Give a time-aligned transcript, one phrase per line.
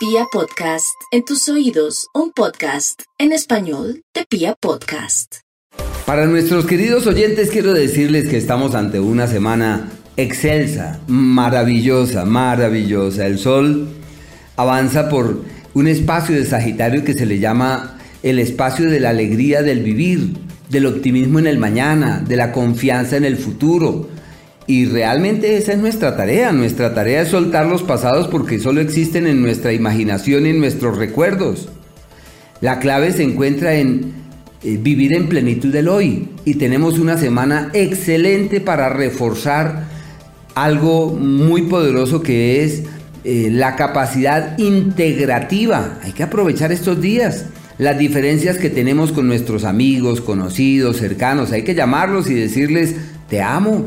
[0.00, 5.40] Pia Podcast, en tus oídos, un podcast en español de Pia Podcast.
[6.06, 13.26] Para nuestros queridos oyentes quiero decirles que estamos ante una semana excelsa, maravillosa, maravillosa.
[13.26, 13.88] El sol
[14.56, 15.42] avanza por
[15.74, 20.32] un espacio de Sagitario que se le llama el espacio de la alegría del vivir,
[20.70, 24.08] del optimismo en el mañana, de la confianza en el futuro
[24.66, 26.52] y realmente esa es nuestra tarea.
[26.52, 30.96] Nuestra tarea es soltar los pasados porque solo existen en nuestra imaginación y en nuestros
[30.96, 31.68] recuerdos.
[32.60, 34.12] La clave se encuentra en
[34.62, 36.28] eh, vivir en plenitud del hoy.
[36.44, 39.88] Y tenemos una semana excelente para reforzar
[40.54, 42.82] algo muy poderoso que es
[43.24, 45.98] eh, la capacidad integrativa.
[46.02, 47.46] Hay que aprovechar estos días.
[47.78, 52.94] Las diferencias que tenemos con nuestros amigos, conocidos, cercanos, hay que llamarlos y decirles,
[53.30, 53.86] te amo,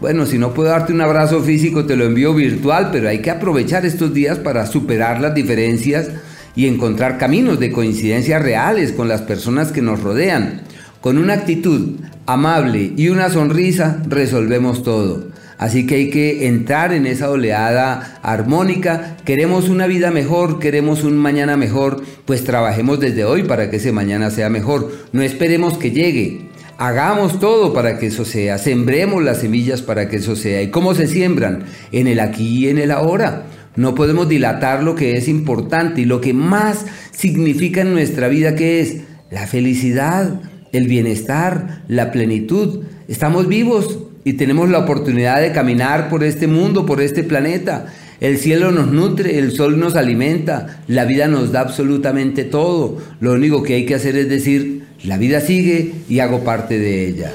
[0.00, 3.30] bueno, si no puedo darte un abrazo físico, te lo envío virtual, pero hay que
[3.30, 6.08] aprovechar estos días para superar las diferencias
[6.56, 10.62] y encontrar caminos de coincidencia reales con las personas que nos rodean.
[11.02, 15.28] Con una actitud amable y una sonrisa resolvemos todo.
[15.58, 19.18] Así que hay que entrar en esa oleada armónica.
[19.26, 23.92] Queremos una vida mejor, queremos un mañana mejor, pues trabajemos desde hoy para que ese
[23.92, 24.90] mañana sea mejor.
[25.12, 26.49] No esperemos que llegue.
[26.82, 30.62] Hagamos todo para que eso sea, sembremos las semillas para que eso sea.
[30.62, 31.64] ¿Y cómo se siembran?
[31.92, 33.42] En el aquí y en el ahora.
[33.76, 38.54] No podemos dilatar lo que es importante y lo que más significa en nuestra vida,
[38.54, 40.40] que es la felicidad,
[40.72, 42.84] el bienestar, la plenitud.
[43.08, 47.92] Estamos vivos y tenemos la oportunidad de caminar por este mundo, por este planeta.
[48.20, 52.98] El cielo nos nutre, el sol nos alimenta, la vida nos da absolutamente todo.
[53.18, 57.08] Lo único que hay que hacer es decir, la vida sigue y hago parte de
[57.08, 57.32] ella.